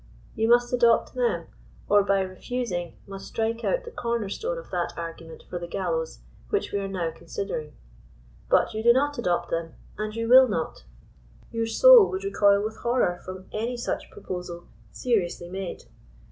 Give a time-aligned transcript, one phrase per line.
[0.33, 1.45] You must adopt them,
[1.87, 6.21] or by refusing must strike out the corner stone of that argument for the gallows
[6.49, 7.73] which we are now considering.
[8.49, 10.85] But you do not adopt them, and you will not.
[11.51, 15.83] Your soul would "recoil with horror from any such proposal, seriously made.